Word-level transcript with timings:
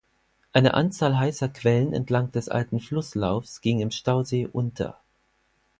Eine 0.51 0.73
Anzahl 0.73 1.15
heißer 1.19 1.49
Quellen 1.49 1.93
entlang 1.93 2.31
des 2.31 2.49
alten 2.49 2.79
Flusslaufs 2.79 3.61
ging 3.61 3.81
im 3.81 3.91
Stausee 3.91 4.47
unter. 4.51 4.99